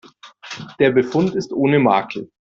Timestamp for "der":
0.79-0.89